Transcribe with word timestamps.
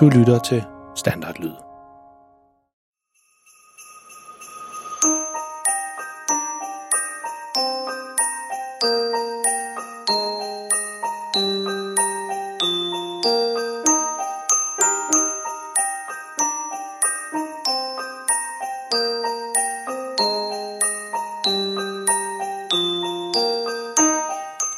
Du 0.00 0.08
lytter 0.08 0.38
til 0.38 0.62
Standardlyd. 0.96 1.50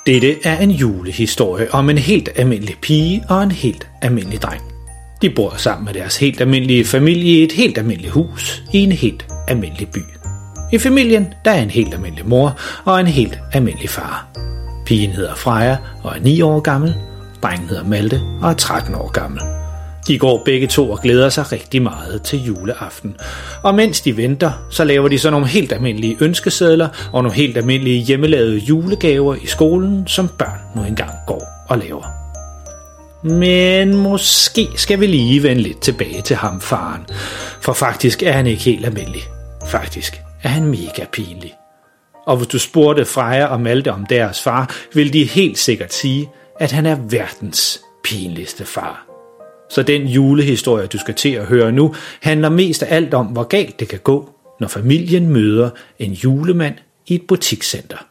Dette 0.07 0.49
er 0.49 0.59
en 0.59 0.71
julehistorie 0.71 1.75
om 1.75 1.91
en 1.91 1.99
helt 1.99 2.29
almindelig 2.37 2.77
pige 2.83 3.25
og 3.29 3.43
en 3.43 3.51
helt 3.51 3.89
almindelig 4.03 4.43
dreng. 4.43 4.68
De 5.23 5.31
bor 5.31 5.55
sammen 5.57 5.85
med 5.85 5.95
deres 5.95 6.17
helt 6.17 6.41
almindelige 6.41 6.85
familie 6.85 7.41
i 7.41 7.43
et 7.43 7.53
helt 7.53 7.79
almindeligt 7.79 8.13
hus 8.13 8.63
i 8.73 8.79
en 8.79 8.93
helt 8.93 9.27
almindelig 9.49 9.89
by. 9.89 9.99
I 10.73 10.79
familien 10.79 11.27
der 11.45 11.51
er 11.51 11.63
en 11.63 11.71
helt 11.71 11.95
almindelig 11.95 12.29
mor 12.29 12.59
og 12.85 13.01
en 13.01 13.07
helt 13.07 13.39
almindelig 13.53 13.91
far. 13.91 14.27
Pigen 14.87 15.11
hedder 15.11 15.35
Freja 15.35 15.77
og 16.03 16.17
er 16.17 16.21
9 16.21 16.41
år 16.41 16.61
gammel. 16.61 16.95
Drengen 17.43 17.69
hedder 17.69 17.85
Malte 17.85 18.21
og 18.43 18.51
er 18.51 18.55
13 18.55 18.95
år 18.95 19.11
gammel. 19.11 19.41
De 20.09 20.19
går 20.19 20.43
begge 20.45 20.67
to 20.67 20.91
og 20.91 21.01
glæder 21.01 21.29
sig 21.29 21.53
rigtig 21.53 21.83
meget 21.83 22.23
til 22.23 22.45
juleaften. 22.45 23.17
Og 23.63 23.75
mens 23.75 24.01
de 24.01 24.17
venter, 24.17 24.67
så 24.71 24.85
laver 24.85 25.09
de 25.09 25.19
så 25.19 25.31
nogle 25.31 25.47
helt 25.47 25.73
almindelige 25.73 26.17
ønskesedler 26.21 26.89
og 27.13 27.23
nogle 27.23 27.37
helt 27.37 27.57
almindelige 27.57 27.99
hjemmelavede 27.99 28.59
julegaver 28.59 29.35
i 29.35 29.47
skolen, 29.47 30.07
som 30.07 30.29
børn 30.29 30.59
nu 30.77 30.85
engang 30.85 31.13
går 31.27 31.43
og 31.69 31.79
laver. 31.79 32.28
Men 33.25 33.97
måske 33.97 34.69
skal 34.77 35.01
vi 35.01 35.07
lige 35.07 35.43
vende 35.43 35.63
lidt 35.63 35.81
tilbage 35.81 36.23
til 36.23 36.37
ham, 36.37 36.61
faren. 36.61 37.07
For 37.61 37.73
faktisk 37.73 38.23
er 38.23 38.33
han 38.33 38.47
ikke 38.47 38.63
helt 38.63 38.87
almindelig. 38.87 39.23
Faktisk 39.67 40.21
er 40.43 40.49
han 40.49 40.67
mega 40.67 41.05
pinlig. 41.13 41.55
Og 42.27 42.37
hvis 42.37 42.49
du 42.49 42.59
spurgte 42.59 43.05
Freja 43.05 43.47
og 43.47 43.61
Malte 43.61 43.93
om 43.93 44.07
deres 44.07 44.43
far, 44.43 44.75
vil 44.95 45.13
de 45.13 45.25
helt 45.25 45.59
sikkert 45.59 45.95
sige, 45.95 46.31
at 46.61 46.73
han 46.73 46.87
er 46.87 46.97
verdens 47.11 47.81
pinligste 48.05 48.65
far. 48.65 49.07
Så 49.71 49.83
den 49.83 50.07
julehistorie, 50.07 50.87
du 50.87 50.99
skal 50.99 51.15
til 51.15 51.31
at 51.31 51.47
høre 51.47 51.73
nu, 51.73 51.95
handler 52.23 52.49
mest 52.49 52.83
af 52.83 52.97
alt 52.97 53.15
om, 53.15 53.27
hvor 53.27 53.45
galt 53.45 53.81
det 53.81 53.89
kan 53.89 53.99
gå, 53.99 54.31
når 54.61 54.69
familien 54.69 55.29
møder 55.29 55.71
en 55.99 56.13
julemand 56.13 56.75
i 57.07 57.15
et 57.15 57.23
butikscenter. 57.29 58.07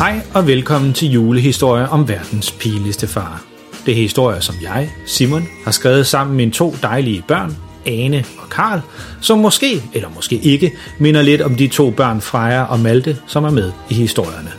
Hej 0.00 0.20
og 0.34 0.46
velkommen 0.46 0.92
til 0.92 1.10
julehistorie 1.10 1.88
om 1.88 2.08
verdens 2.08 2.52
pinligste 2.52 3.06
far. 3.06 3.44
Det 3.86 3.92
er 3.92 3.96
historier, 3.96 4.40
som 4.40 4.54
jeg, 4.62 4.90
Simon, 5.06 5.48
har 5.64 5.70
skrevet 5.70 6.06
sammen 6.06 6.36
med 6.36 6.44
mine 6.44 6.52
to 6.52 6.74
dejlige 6.82 7.24
børn, 7.28 7.56
Ane 7.86 8.24
og 8.42 8.50
Karl, 8.50 8.80
som 9.20 9.38
måske, 9.38 9.82
eller 9.94 10.08
måske 10.08 10.36
ikke, 10.36 10.72
minder 10.98 11.22
lidt 11.22 11.40
om 11.40 11.54
de 11.54 11.68
to 11.68 11.90
børn 11.90 12.20
Freja 12.20 12.62
og 12.62 12.80
Malte, 12.80 13.16
som 13.26 13.44
er 13.44 13.50
med 13.50 13.72
i 13.90 13.94
historierne. 13.94 14.50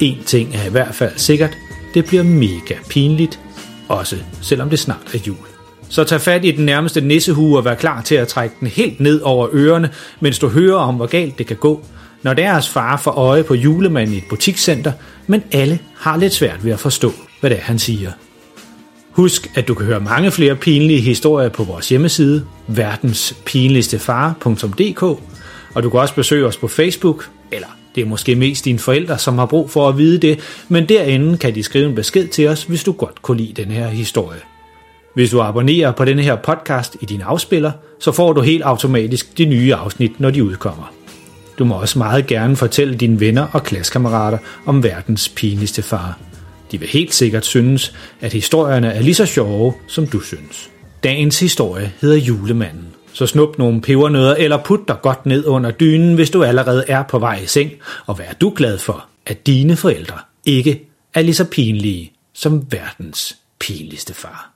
En 0.00 0.18
ting 0.26 0.54
er 0.54 0.66
i 0.66 0.70
hvert 0.70 0.94
fald 0.94 1.12
sikkert, 1.16 1.58
det 1.94 2.04
bliver 2.04 2.22
mega 2.22 2.74
pinligt, 2.90 3.40
også 3.88 4.16
selvom 4.40 4.70
det 4.70 4.78
snart 4.78 5.14
er 5.14 5.18
jul. 5.26 5.36
Så 5.88 6.04
tag 6.04 6.20
fat 6.20 6.44
i 6.44 6.50
den 6.50 6.66
nærmeste 6.66 7.00
nissehue 7.00 7.56
og 7.56 7.64
vær 7.64 7.74
klar 7.74 8.02
til 8.02 8.14
at 8.14 8.28
trække 8.28 8.56
den 8.60 8.68
helt 8.68 9.00
ned 9.00 9.20
over 9.20 9.48
ørerne, 9.52 9.90
mens 10.20 10.38
du 10.38 10.48
hører 10.48 10.76
om, 10.76 10.94
hvor 10.94 11.06
galt 11.06 11.38
det 11.38 11.46
kan 11.46 11.56
gå, 11.56 11.84
når 12.24 12.34
deres 12.34 12.68
far 12.68 12.96
får 12.96 13.10
øje 13.10 13.42
på 13.42 13.54
julemanden 13.54 14.14
i 14.14 14.18
et 14.18 14.24
butikscenter, 14.28 14.92
men 15.26 15.42
alle 15.52 15.78
har 15.96 16.16
lidt 16.16 16.32
svært 16.32 16.64
ved 16.64 16.72
at 16.72 16.80
forstå, 16.80 17.12
hvad 17.40 17.50
det 17.50 17.58
er, 17.58 17.62
han 17.62 17.78
siger. 17.78 18.10
Husk, 19.10 19.50
at 19.54 19.68
du 19.68 19.74
kan 19.74 19.86
høre 19.86 20.00
mange 20.00 20.30
flere 20.30 20.56
pinlige 20.56 21.00
historier 21.00 21.48
på 21.48 21.64
vores 21.64 21.88
hjemmeside, 21.88 22.46
verdenspinligstefar.dk, 22.68 25.02
og 25.74 25.82
du 25.82 25.90
kan 25.90 26.00
også 26.00 26.14
besøge 26.14 26.46
os 26.46 26.56
på 26.56 26.68
Facebook, 26.68 27.30
eller 27.52 27.66
det 27.94 28.00
er 28.00 28.06
måske 28.06 28.34
mest 28.34 28.64
dine 28.64 28.78
forældre, 28.78 29.18
som 29.18 29.38
har 29.38 29.46
brug 29.46 29.70
for 29.70 29.88
at 29.88 29.98
vide 29.98 30.18
det, 30.18 30.40
men 30.68 30.88
derinde 30.88 31.36
kan 31.36 31.54
de 31.54 31.62
skrive 31.62 31.88
en 31.88 31.94
besked 31.94 32.28
til 32.28 32.48
os, 32.48 32.62
hvis 32.62 32.84
du 32.84 32.92
godt 32.92 33.22
kunne 33.22 33.36
lide 33.36 33.62
den 33.62 33.70
her 33.70 33.88
historie. 33.88 34.40
Hvis 35.14 35.30
du 35.30 35.40
abonnerer 35.40 35.92
på 35.92 36.04
denne 36.04 36.22
her 36.22 36.36
podcast 36.36 36.96
i 37.00 37.04
din 37.04 37.20
afspiller, 37.20 37.72
så 38.00 38.12
får 38.12 38.32
du 38.32 38.40
helt 38.40 38.62
automatisk 38.62 39.38
de 39.38 39.44
nye 39.44 39.74
afsnit, 39.74 40.20
når 40.20 40.30
de 40.30 40.44
udkommer. 40.44 41.03
Du 41.58 41.64
må 41.64 41.74
også 41.74 41.98
meget 41.98 42.26
gerne 42.26 42.56
fortælle 42.56 42.94
dine 42.94 43.20
venner 43.20 43.46
og 43.52 43.62
klassekammerater 43.62 44.38
om 44.66 44.82
verdens 44.82 45.28
pinligste 45.28 45.82
far. 45.82 46.18
De 46.72 46.78
vil 46.78 46.88
helt 46.88 47.14
sikkert 47.14 47.46
synes, 47.46 47.94
at 48.20 48.32
historierne 48.32 48.92
er 48.92 49.02
lige 49.02 49.14
så 49.14 49.26
sjove, 49.26 49.74
som 49.88 50.06
du 50.06 50.20
synes. 50.20 50.70
Dagens 51.04 51.40
historie 51.40 51.92
hedder 52.00 52.16
Julemanden. 52.16 52.86
Så 53.12 53.26
snup 53.26 53.58
nogle 53.58 53.80
pebernødder 53.80 54.34
eller 54.34 54.62
put 54.62 54.80
dig 54.88 54.96
godt 55.02 55.26
ned 55.26 55.46
under 55.46 55.70
dynen, 55.70 56.14
hvis 56.14 56.30
du 56.30 56.42
allerede 56.42 56.84
er 56.88 57.02
på 57.02 57.18
vej 57.18 57.40
i 57.44 57.46
seng, 57.46 57.70
og 58.06 58.18
vær 58.18 58.32
du 58.40 58.52
glad 58.56 58.78
for, 58.78 59.06
at 59.26 59.46
dine 59.46 59.76
forældre 59.76 60.18
ikke 60.46 60.88
er 61.14 61.22
lige 61.22 61.34
så 61.34 61.44
pinlige 61.44 62.12
som 62.32 62.72
verdens 62.72 63.36
pinligste 63.60 64.14
far. 64.14 64.53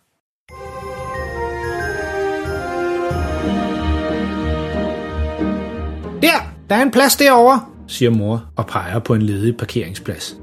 Der, 6.68 6.76
er 6.76 6.82
en 6.82 6.90
plads 6.90 7.16
derovre, 7.16 7.60
siger 7.86 8.10
mor 8.10 8.44
og 8.56 8.66
peger 8.66 8.98
på 8.98 9.14
en 9.14 9.22
ledig 9.22 9.56
parkeringsplads. 9.56 10.36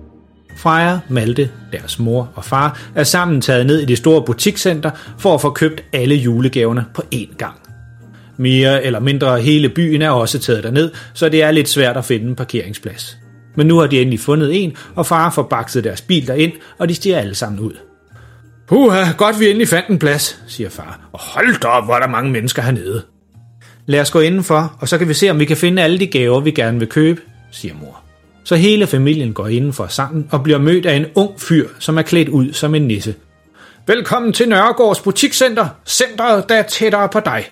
Freja, 0.57 0.99
Malte, 1.09 1.49
deres 1.71 1.99
mor 1.99 2.31
og 2.35 2.45
far 2.45 2.79
er 2.95 3.03
sammen 3.03 3.41
taget 3.41 3.65
ned 3.65 3.79
i 3.79 3.85
det 3.85 3.97
store 3.97 4.25
butikscenter 4.25 4.91
for 5.17 5.33
at 5.33 5.41
få 5.41 5.49
købt 5.49 5.83
alle 5.93 6.15
julegaverne 6.15 6.85
på 6.93 7.01
én 7.15 7.35
gang. 7.37 7.55
Mere 8.37 8.83
eller 8.83 8.99
mindre 8.99 9.39
hele 9.39 9.69
byen 9.69 10.01
er 10.01 10.09
også 10.09 10.39
taget 10.39 10.63
derned, 10.63 10.91
så 11.13 11.29
det 11.29 11.43
er 11.43 11.51
lidt 11.51 11.69
svært 11.69 11.97
at 11.97 12.05
finde 12.05 12.27
en 12.27 12.35
parkeringsplads. 12.35 13.17
Men 13.55 13.67
nu 13.67 13.77
har 13.77 13.87
de 13.87 14.01
endelig 14.01 14.19
fundet 14.19 14.63
en, 14.63 14.75
og 14.95 15.05
far 15.05 15.29
får 15.29 15.43
bakset 15.43 15.83
deres 15.83 16.01
bil 16.01 16.27
derind, 16.27 16.51
og 16.77 16.89
de 16.89 16.95
stiger 16.95 17.17
alle 17.17 17.35
sammen 17.35 17.59
ud. 17.59 17.73
Puha, 18.67 19.11
godt 19.17 19.39
vi 19.39 19.45
endelig 19.49 19.67
fandt 19.67 19.89
en 19.89 19.99
plads, 19.99 20.43
siger 20.47 20.69
far. 20.69 20.99
Og 21.11 21.19
hold 21.21 21.59
da 21.59 21.67
op, 21.67 21.85
hvor 21.85 21.95
er 21.95 21.99
der 21.99 22.07
mange 22.07 22.31
mennesker 22.31 22.61
hernede. 22.61 23.03
Lad 23.87 24.01
os 24.01 24.11
gå 24.11 24.19
indenfor, 24.19 24.77
og 24.79 24.87
så 24.87 24.97
kan 24.97 25.07
vi 25.07 25.13
se, 25.13 25.29
om 25.29 25.39
vi 25.39 25.45
kan 25.45 25.57
finde 25.57 25.81
alle 25.81 25.99
de 25.99 26.07
gaver, 26.07 26.39
vi 26.39 26.51
gerne 26.51 26.79
vil 26.79 26.87
købe, 26.87 27.21
siger 27.51 27.73
mor. 27.81 28.01
Så 28.43 28.55
hele 28.55 28.87
familien 28.87 29.33
går 29.33 29.47
indenfor 29.47 29.87
sammen 29.87 30.27
og 30.31 30.43
bliver 30.43 30.59
mødt 30.59 30.85
af 30.85 30.95
en 30.95 31.05
ung 31.15 31.41
fyr, 31.41 31.67
som 31.79 31.97
er 31.97 32.01
klædt 32.01 32.29
ud 32.29 32.53
som 32.53 32.75
en 32.75 32.87
nisse. 32.87 33.15
Velkommen 33.87 34.33
til 34.33 34.49
Nørregårds 34.49 35.01
butikscenter, 35.01 35.67
centret 35.85 36.49
der 36.49 36.55
er 36.55 36.61
tættere 36.61 37.09
på 37.09 37.19
dig. 37.19 37.45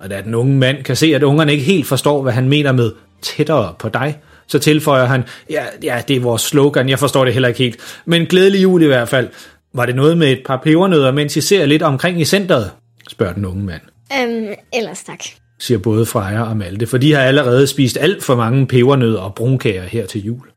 Og 0.00 0.10
da 0.10 0.22
den 0.22 0.34
unge 0.34 0.56
mand 0.56 0.84
kan 0.84 0.96
se, 0.96 1.14
at 1.14 1.22
ungerne 1.22 1.52
ikke 1.52 1.64
helt 1.64 1.86
forstår, 1.86 2.22
hvad 2.22 2.32
han 2.32 2.48
mener 2.48 2.72
med 2.72 2.92
tættere 3.22 3.74
på 3.78 3.88
dig, 3.88 4.18
så 4.46 4.58
tilføjer 4.58 5.04
han, 5.04 5.24
ja, 5.50 5.64
ja, 5.82 6.02
det 6.08 6.16
er 6.16 6.20
vores 6.20 6.42
slogan, 6.42 6.88
jeg 6.88 6.98
forstår 6.98 7.24
det 7.24 7.32
heller 7.32 7.48
ikke 7.48 7.58
helt, 7.58 8.00
men 8.04 8.26
glædelig 8.26 8.62
jul 8.62 8.82
i 8.82 8.86
hvert 8.86 9.08
fald. 9.08 9.28
Var 9.74 9.86
det 9.86 9.96
noget 9.96 10.18
med 10.18 10.32
et 10.32 10.40
par 10.46 10.56
pebernødder, 10.56 11.12
mens 11.12 11.36
I 11.36 11.40
ser 11.40 11.66
lidt 11.66 11.82
omkring 11.82 12.20
i 12.20 12.24
centret? 12.24 12.70
spørger 13.08 13.32
den 13.32 13.44
unge 13.44 13.64
mand. 13.64 13.82
Øhm, 14.20 14.54
ellers 14.72 15.02
tak 15.02 15.20
siger 15.58 15.78
både 15.78 16.06
Freja 16.06 16.42
og 16.42 16.56
Malte, 16.56 16.86
for 16.86 16.98
de 16.98 17.12
har 17.12 17.20
allerede 17.20 17.66
spist 17.66 17.96
alt 18.00 18.22
for 18.24 18.36
mange 18.36 18.66
pebernødder 18.66 19.20
og 19.20 19.34
brunkager 19.34 19.82
her 19.82 20.06
til 20.06 20.24
jul. 20.24 20.50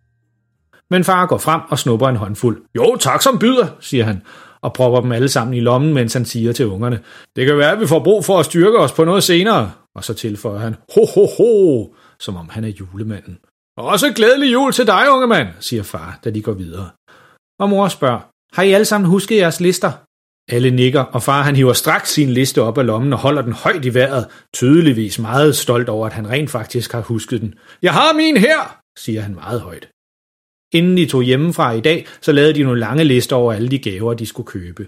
Men 0.91 1.03
far 1.03 1.25
går 1.25 1.37
frem 1.37 1.61
og 1.69 1.79
snupper 1.79 2.07
en 2.07 2.15
håndfuld. 2.15 2.61
Jo, 2.75 2.95
tak 2.95 3.21
som 3.21 3.39
byder, 3.39 3.67
siger 3.79 4.03
han, 4.03 4.21
og 4.61 4.73
propper 4.73 5.01
dem 5.01 5.11
alle 5.11 5.29
sammen 5.29 5.53
i 5.53 5.59
lommen, 5.59 5.93
mens 5.93 6.13
han 6.13 6.25
siger 6.25 6.53
til 6.53 6.67
ungerne. 6.67 6.99
Det 7.35 7.45
kan 7.45 7.57
være, 7.57 7.71
at 7.71 7.79
vi 7.79 7.87
får 7.87 8.03
brug 8.03 8.25
for 8.25 8.39
at 8.39 8.45
styrke 8.45 8.79
os 8.79 8.91
på 8.91 9.03
noget 9.03 9.23
senere. 9.23 9.71
Og 9.95 10.03
så 10.03 10.13
tilføjer 10.13 10.59
han, 10.59 10.75
ho 10.95 11.05
ho 11.05 11.25
ho, 11.37 11.93
som 12.19 12.35
om 12.35 12.49
han 12.49 12.63
er 12.63 12.67
julemanden. 12.67 13.37
Også 13.77 14.13
glædelig 14.13 14.53
jul 14.53 14.73
til 14.73 14.87
dig, 14.87 15.03
unge 15.09 15.27
mand, 15.27 15.47
siger 15.59 15.83
far, 15.83 16.19
da 16.23 16.29
de 16.29 16.41
går 16.41 16.53
videre. 16.53 16.89
Og 17.59 17.69
mor 17.69 17.87
spørger, 17.87 18.19
har 18.53 18.63
I 18.63 18.71
alle 18.71 18.85
sammen 18.85 19.09
husket 19.09 19.37
jeres 19.37 19.59
lister? 19.59 19.91
Alle 20.49 20.71
nikker, 20.71 21.01
og 21.01 21.23
far 21.23 21.41
han 21.43 21.55
hiver 21.55 21.73
straks 21.73 22.09
sin 22.09 22.29
liste 22.29 22.61
op 22.61 22.77
af 22.77 22.85
lommen 22.85 23.13
og 23.13 23.19
holder 23.19 23.41
den 23.41 23.53
højt 23.53 23.85
i 23.85 23.93
vejret, 23.93 24.25
tydeligvis 24.53 25.19
meget 25.19 25.55
stolt 25.55 25.89
over, 25.89 26.07
at 26.07 26.13
han 26.13 26.29
rent 26.29 26.49
faktisk 26.49 26.91
har 26.91 27.01
husket 27.01 27.41
den. 27.41 27.53
Jeg 27.81 27.93
har 27.93 28.13
min 28.13 28.37
her, 28.37 28.77
siger 28.97 29.21
han 29.21 29.35
meget 29.35 29.61
højt. 29.61 29.89
Inden 30.73 30.97
de 30.97 31.05
tog 31.05 31.23
hjemmefra 31.23 31.71
i 31.71 31.81
dag, 31.81 32.07
så 32.21 32.31
lavede 32.31 32.53
de 32.53 32.63
nogle 32.63 32.79
lange 32.79 33.03
lister 33.03 33.35
over 33.35 33.53
alle 33.53 33.69
de 33.69 33.79
gaver, 33.79 34.13
de 34.13 34.25
skulle 34.25 34.47
købe. 34.47 34.87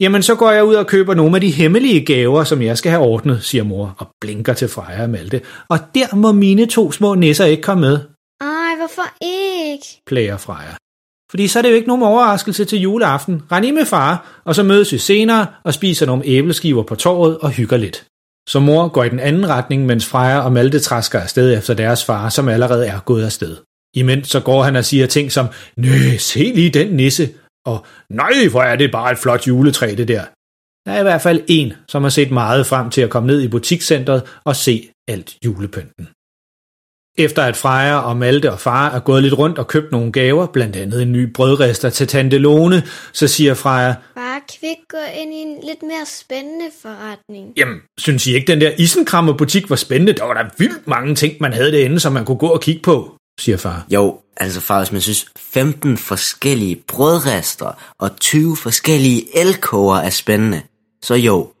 Jamen, 0.00 0.22
så 0.22 0.34
går 0.34 0.50
jeg 0.50 0.64
ud 0.64 0.74
og 0.74 0.86
køber 0.86 1.14
nogle 1.14 1.34
af 1.34 1.40
de 1.40 1.50
hemmelige 1.50 2.04
gaver, 2.04 2.44
som 2.44 2.62
jeg 2.62 2.78
skal 2.78 2.90
have 2.90 3.02
ordnet, 3.02 3.42
siger 3.42 3.64
mor 3.64 3.94
og 3.98 4.06
blinker 4.20 4.54
til 4.54 4.68
Freja 4.68 5.02
og 5.02 5.10
Malte. 5.10 5.40
Og 5.68 5.78
der 5.94 6.16
må 6.16 6.32
mine 6.32 6.66
to 6.66 6.92
små 6.92 7.14
nisser 7.14 7.44
ikke 7.44 7.62
komme 7.62 7.80
med, 7.80 7.98
Ej, 8.40 8.76
hvorfor 8.78 9.08
ikke? 9.20 9.86
plager 10.06 10.36
Freja. 10.36 10.74
Fordi 11.32 11.48
så 11.48 11.58
er 11.58 11.62
det 11.62 11.70
jo 11.70 11.74
ikke 11.74 11.88
nogen 11.88 12.02
overraskelse 12.02 12.64
til 12.64 12.78
juleaften. 12.80 13.42
Rend 13.52 13.66
i 13.66 13.70
med 13.70 13.86
far, 13.86 14.42
og 14.44 14.54
så 14.54 14.62
mødes 14.62 14.92
vi 14.92 14.98
senere 14.98 15.46
og 15.64 15.74
spiser 15.74 16.06
nogle 16.06 16.26
æbleskiver 16.26 16.82
på 16.82 16.94
torvet 16.94 17.38
og 17.38 17.50
hygger 17.50 17.76
lidt. 17.76 18.04
Så 18.48 18.60
mor 18.60 18.88
går 18.88 19.04
i 19.04 19.08
den 19.08 19.20
anden 19.20 19.48
retning, 19.48 19.86
mens 19.86 20.06
Freja 20.06 20.38
og 20.38 20.52
Malte 20.52 20.80
træsker 20.80 21.20
afsted 21.20 21.58
efter 21.58 21.74
deres 21.74 22.04
far, 22.04 22.28
som 22.28 22.48
allerede 22.48 22.86
er 22.86 23.00
gået 23.00 23.24
afsted. 23.24 23.56
Imens 23.94 24.28
så 24.28 24.40
går 24.40 24.62
han 24.62 24.76
og 24.76 24.84
siger 24.84 25.06
ting 25.06 25.32
som, 25.32 25.46
Nø, 25.76 26.16
se 26.18 26.52
lige 26.54 26.70
den 26.70 26.88
nisse, 26.96 27.28
og 27.66 27.86
nej, 28.10 28.32
hvor 28.50 28.62
er 28.62 28.76
det 28.76 28.92
bare 28.92 29.12
et 29.12 29.18
flot 29.18 29.48
juletræ 29.48 29.94
det 29.96 30.08
der. 30.08 30.24
Der 30.86 30.92
er 30.92 31.00
i 31.00 31.02
hvert 31.02 31.22
fald 31.22 31.42
en, 31.48 31.72
som 31.88 32.02
har 32.02 32.10
set 32.10 32.30
meget 32.30 32.66
frem 32.66 32.90
til 32.90 33.00
at 33.00 33.10
komme 33.10 33.26
ned 33.26 33.42
i 33.42 33.48
butikscentret 33.48 34.22
og 34.44 34.56
se 34.56 34.88
alt 35.08 35.36
julepynten. 35.44 36.08
Efter 37.18 37.42
at 37.42 37.56
Freja 37.56 37.96
og 37.96 38.16
Malte 38.16 38.52
og 38.52 38.60
far 38.60 38.90
er 38.90 39.00
gået 39.00 39.22
lidt 39.22 39.38
rundt 39.38 39.58
og 39.58 39.66
købt 39.66 39.92
nogle 39.92 40.12
gaver, 40.12 40.46
blandt 40.46 40.76
andet 40.76 41.02
en 41.02 41.12
ny 41.12 41.32
brødrester 41.32 41.90
til 41.90 42.06
Tante 42.06 42.38
Lone, 42.38 42.82
så 43.12 43.28
siger 43.28 43.54
Freja, 43.54 43.94
Bare 44.14 44.40
kvik 44.58 44.76
gå 44.88 44.98
ind 45.22 45.32
i 45.32 45.36
en 45.36 45.56
lidt 45.66 45.82
mere 45.82 46.06
spændende 46.06 46.66
forretning. 46.82 47.52
Jamen, 47.56 47.80
synes 47.98 48.26
I 48.26 48.34
ikke, 48.34 48.46
den 48.46 48.60
der 48.60 48.72
isenkrammer 48.78 49.32
butik 49.32 49.70
var 49.70 49.76
spændende? 49.76 50.12
Der 50.12 50.24
var 50.24 50.34
der 50.34 50.44
vildt 50.58 50.88
mange 50.88 51.14
ting, 51.14 51.36
man 51.40 51.52
havde 51.52 51.72
derinde, 51.72 52.00
som 52.00 52.12
man 52.12 52.24
kunne 52.24 52.38
gå 52.38 52.48
og 52.48 52.60
kigge 52.60 52.82
på, 52.82 53.16
siger 53.40 53.56
far. 53.56 53.86
Jo, 53.90 54.18
altså 54.36 54.60
far, 54.60 54.78
hvis 54.78 54.92
man 54.92 55.00
synes 55.00 55.26
15 55.38 55.96
forskellige 55.96 56.76
brødrester 56.88 57.94
og 57.98 58.16
20 58.20 58.56
forskellige 58.56 59.38
elkoger 59.38 59.96
er 59.96 60.10
spændende, 60.10 60.62
så 61.02 61.14
jo. 61.14 61.52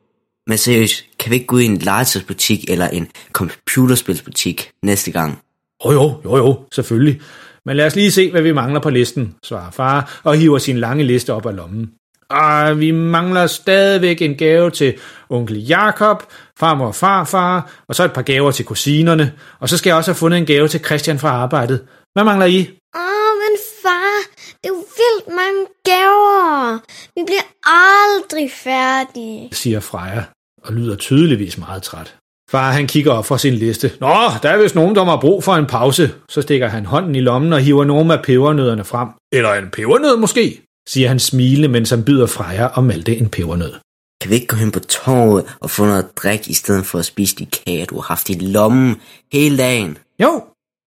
Men 0.46 0.58
seriøst, 0.58 1.04
kan 1.18 1.30
vi 1.30 1.34
ikke 1.34 1.46
gå 1.46 1.58
i 1.58 1.64
en 1.64 1.76
legetøjsbutik 1.76 2.70
eller 2.70 2.88
en 2.88 3.08
computerspilsbutik 3.32 4.70
næste 4.82 5.10
gang? 5.10 5.38
Jo, 5.84 5.92
jo, 5.92 6.20
jo, 6.24 6.36
jo, 6.36 6.64
selvfølgelig. 6.72 7.20
Men 7.66 7.76
lad 7.76 7.86
os 7.86 7.96
lige 7.96 8.12
se, 8.12 8.30
hvad 8.30 8.42
vi 8.42 8.52
mangler 8.52 8.80
på 8.80 8.90
listen, 8.90 9.34
svarer 9.44 9.70
far 9.70 10.20
og 10.24 10.36
hiver 10.36 10.58
sin 10.58 10.78
lange 10.78 11.04
liste 11.04 11.32
op 11.32 11.46
af 11.46 11.56
lommen. 11.56 11.90
Og 12.30 12.80
vi 12.80 12.90
mangler 12.90 13.46
stadigvæk 13.46 14.22
en 14.22 14.34
gave 14.34 14.70
til 14.70 14.94
onkel 15.30 15.66
Jakob, 15.66 16.22
farmor 16.58 16.86
og 16.86 16.94
farfar, 16.94 17.72
og 17.88 17.94
så 17.94 18.04
et 18.04 18.12
par 18.12 18.22
gaver 18.22 18.50
til 18.50 18.64
kusinerne. 18.64 19.32
Og 19.60 19.68
så 19.68 19.76
skal 19.78 19.90
jeg 19.90 19.96
også 19.96 20.10
have 20.10 20.16
fundet 20.16 20.38
en 20.38 20.46
gave 20.46 20.68
til 20.68 20.84
Christian 20.84 21.18
fra 21.18 21.28
arbejdet. 21.28 21.86
Hvad 22.12 22.24
mangler 22.24 22.46
I? 22.46 22.58
Åh, 22.96 23.32
men 23.42 23.58
far, 23.82 24.18
det 24.62 24.64
er 24.64 24.68
jo 24.68 24.74
vildt 24.74 25.28
mange 25.28 25.66
gaver. 25.84 26.78
Vi 27.16 27.22
bliver 27.26 27.46
aldrig 27.64 28.50
færdige. 28.50 29.48
siger 29.52 29.80
Freja, 29.80 30.22
og 30.62 30.72
lyder 30.72 30.96
tydeligvis 30.96 31.58
meget 31.58 31.82
træt. 31.82 32.16
Far 32.50 32.70
han 32.70 32.86
kigger 32.86 33.12
op 33.12 33.26
fra 33.26 33.38
sin 33.38 33.54
liste. 33.54 33.92
Nå, 34.00 34.14
der 34.42 34.48
er 34.50 34.62
vist 34.62 34.74
nogen, 34.74 34.94
der 34.96 35.04
har 35.04 35.20
brug 35.20 35.44
for 35.44 35.54
en 35.54 35.66
pause. 35.66 36.14
Så 36.28 36.42
stikker 36.42 36.68
han 36.68 36.86
hånden 36.86 37.14
i 37.14 37.20
lommen 37.20 37.52
og 37.52 37.60
hiver 37.60 37.84
nogle 37.84 38.12
af 38.14 38.22
pebernødderne 38.22 38.84
frem. 38.84 39.08
Eller 39.32 39.54
en 39.54 39.70
pebernød 39.70 40.16
måske, 40.16 40.62
siger 40.88 41.08
han 41.08 41.18
smilende, 41.18 41.68
mens 41.68 41.90
han 41.90 42.04
byder 42.04 42.26
Freja 42.26 42.66
og 42.66 42.84
Malte 42.84 43.16
en 43.16 43.28
pebernød. 43.28 43.72
Kan 44.20 44.30
vi 44.30 44.34
ikke 44.34 44.46
gå 44.46 44.56
hen 44.56 44.72
på 44.72 44.80
torvet 44.80 45.56
og 45.60 45.70
få 45.70 45.84
noget 45.84 46.16
drik, 46.16 46.48
i 46.48 46.54
stedet 46.54 46.86
for 46.86 46.98
at 46.98 47.04
spise 47.04 47.36
de 47.36 47.46
kager, 47.46 47.84
du 47.84 47.94
har 47.94 48.02
haft 48.02 48.30
i 48.30 48.34
lommen 48.34 49.00
hele 49.32 49.56
dagen? 49.58 49.98
Jo, 50.22 50.30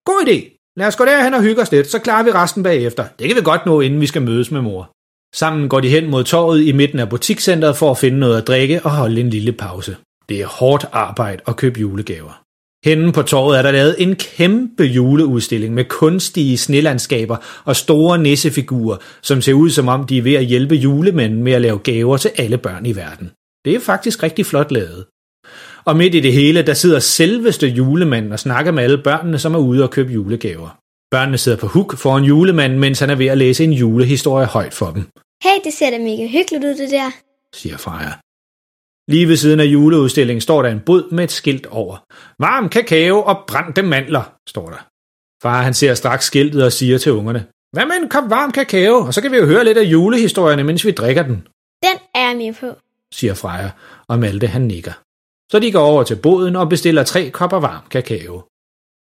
god 0.06 0.26
idé. 0.26 0.52
Lad 0.76 0.86
os 0.86 0.96
gå 0.96 1.04
derhen 1.04 1.34
og 1.34 1.42
hygge 1.42 1.62
os 1.62 1.72
lidt, 1.72 1.90
så 1.90 1.98
klarer 1.98 2.22
vi 2.22 2.30
resten 2.30 2.62
bagefter. 2.62 3.04
Det 3.18 3.28
kan 3.28 3.36
vi 3.36 3.42
godt 3.42 3.66
nå, 3.66 3.80
inden 3.80 4.00
vi 4.00 4.06
skal 4.06 4.22
mødes 4.22 4.50
med 4.50 4.60
mor. 4.60 4.90
Sammen 5.38 5.68
går 5.68 5.80
de 5.80 5.88
hen 5.88 6.10
mod 6.10 6.24
torvet 6.24 6.62
i 6.62 6.72
midten 6.72 6.98
af 6.98 7.08
butikscenteret 7.08 7.76
for 7.76 7.90
at 7.90 7.98
finde 7.98 8.18
noget 8.18 8.38
at 8.38 8.46
drikke 8.46 8.80
og 8.84 8.90
holde 8.90 9.20
en 9.20 9.30
lille 9.30 9.52
pause. 9.52 9.96
Det 10.28 10.40
er 10.40 10.46
hårdt 10.46 10.86
arbejde 10.92 11.42
at 11.46 11.56
købe 11.56 11.80
julegaver. 11.80 12.42
Henne 12.84 13.12
på 13.12 13.22
torvet 13.22 13.58
er 13.58 13.62
der 13.62 13.70
lavet 13.70 13.94
en 13.98 14.16
kæmpe 14.16 14.84
juleudstilling 14.84 15.74
med 15.74 15.84
kunstige 15.84 16.58
snelandskaber 16.58 17.36
og 17.64 17.76
store 17.76 18.18
nissefigurer, 18.18 18.96
som 19.22 19.40
ser 19.40 19.52
ud 19.52 19.70
som 19.70 19.88
om 19.88 20.06
de 20.06 20.18
er 20.18 20.22
ved 20.22 20.34
at 20.34 20.44
hjælpe 20.44 20.74
julemanden 20.74 21.42
med 21.42 21.52
at 21.52 21.62
lave 21.62 21.78
gaver 21.78 22.16
til 22.16 22.30
alle 22.36 22.58
børn 22.58 22.86
i 22.86 22.96
verden. 22.96 23.30
Det 23.64 23.74
er 23.74 23.80
faktisk 23.80 24.22
rigtig 24.22 24.46
flot 24.46 24.72
lavet. 24.72 25.04
Og 25.84 25.96
midt 25.96 26.14
i 26.14 26.20
det 26.20 26.32
hele, 26.32 26.62
der 26.62 26.74
sidder 26.74 26.98
selveste 26.98 27.68
julemanden 27.68 28.32
og 28.32 28.38
snakker 28.38 28.72
med 28.72 28.82
alle 28.82 28.98
børnene, 28.98 29.38
som 29.38 29.54
er 29.54 29.58
ude 29.58 29.82
og 29.82 29.90
købe 29.90 30.12
julegaver. 30.12 30.78
Børnene 31.10 31.38
sidder 31.38 31.58
på 31.58 31.66
huk 31.66 31.96
foran 31.96 32.24
julemanden, 32.24 32.78
mens 32.78 33.00
han 33.00 33.10
er 33.10 33.14
ved 33.14 33.26
at 33.26 33.38
læse 33.38 33.64
en 33.64 33.72
julehistorie 33.72 34.46
højt 34.46 34.74
for 34.74 34.90
dem, 34.90 35.04
Hey, 35.44 35.58
det 35.64 35.72
ser 35.72 35.90
da 35.90 35.98
mega 35.98 36.26
hyggeligt 36.26 36.64
ud, 36.64 36.74
det 36.82 36.90
der. 36.90 37.10
siger 37.54 37.76
Freja. 37.76 38.12
Lige 39.12 39.28
ved 39.28 39.36
siden 39.36 39.60
af 39.60 39.64
juleudstillingen 39.64 40.40
står 40.40 40.62
der 40.62 40.70
en 40.70 40.80
bod 40.86 41.10
med 41.10 41.24
et 41.24 41.30
skilt 41.32 41.66
over. 41.66 41.96
Varm 42.38 42.68
kakao 42.68 43.22
og 43.22 43.44
brændte 43.48 43.82
mandler, 43.82 44.32
står 44.48 44.70
der. 44.70 44.86
Far 45.42 45.62
han 45.62 45.74
ser 45.74 45.94
straks 45.94 46.24
skiltet 46.24 46.64
og 46.64 46.72
siger 46.72 46.98
til 46.98 47.12
ungerne, 47.12 47.46
hvad 47.72 47.86
med 47.86 47.96
en 48.02 48.08
kop 48.08 48.30
varm 48.30 48.52
kakao, 48.52 48.94
og 49.06 49.14
så 49.14 49.20
kan 49.22 49.32
vi 49.32 49.36
jo 49.36 49.46
høre 49.46 49.64
lidt 49.64 49.78
af 49.78 49.82
julehistorierne, 49.82 50.64
mens 50.64 50.84
vi 50.84 50.90
drikker 50.90 51.22
den, 51.22 51.36
Den 51.82 51.96
er 52.14 52.28
jeg 52.28 52.36
med 52.36 52.52
på. 52.60 52.80
siger 53.14 53.34
Freja, 53.34 53.70
og 54.08 54.18
Malte 54.18 54.46
han 54.46 54.62
nikker. 54.62 54.92
Så 55.52 55.58
de 55.58 55.72
går 55.72 55.84
over 55.84 56.02
til 56.02 56.16
boden 56.16 56.56
og 56.56 56.68
bestiller 56.68 57.04
tre 57.04 57.30
kopper 57.30 57.60
varm 57.60 57.84
kakao. 57.90 58.42